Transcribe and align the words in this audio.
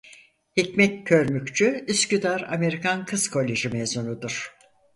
Hikmet 0.57 1.03
Körmükçü 1.07 1.85
Üsküdar 1.87 2.41
Amerikan 2.41 3.05
Kız 3.05 3.29
Koleji 3.29 3.69
mezunudur. 3.69 4.55